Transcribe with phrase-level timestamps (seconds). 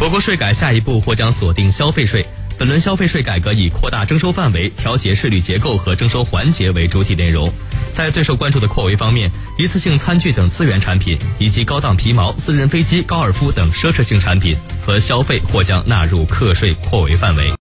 [0.00, 2.26] 我国税改下一步或将锁定消费税。
[2.60, 7.50] 本轮消费税改革以扩大征收范围调节税率结构和征收环节为主体内容。
[7.94, 17.50] 在最受关注的扩围方面一次性餐具等资源产品以及高档皮毛私人飞机高尔夫等奢侈性产品和消费或将纳入课税扩围范围。